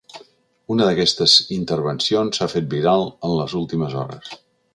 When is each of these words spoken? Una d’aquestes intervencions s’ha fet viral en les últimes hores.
Una 0.75 0.87
d’aquestes 0.87 1.35
intervencions 1.57 2.41
s’ha 2.41 2.49
fet 2.55 2.69
viral 2.73 3.07
en 3.29 3.37
les 3.43 3.55
últimes 3.61 3.97
hores. 4.03 4.35